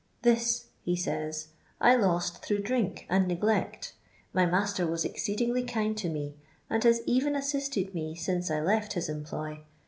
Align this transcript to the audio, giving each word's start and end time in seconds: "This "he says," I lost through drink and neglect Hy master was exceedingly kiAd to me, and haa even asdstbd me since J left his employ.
"This 0.23 0.65
"he 0.83 0.95
says," 0.95 1.49
I 1.89 1.95
lost 1.95 2.43
through 2.43 2.63
drink 2.63 3.05
and 3.07 3.27
neglect 3.27 3.93
Hy 4.33 4.47
master 4.47 4.87
was 4.87 5.05
exceedingly 5.05 5.63
kiAd 5.63 5.95
to 5.97 6.09
me, 6.09 6.33
and 6.71 6.83
haa 6.83 6.93
even 7.05 7.33
asdstbd 7.33 7.93
me 7.93 8.15
since 8.15 8.47
J 8.47 8.61
left 8.61 8.93
his 8.93 9.09
employ. 9.09 9.59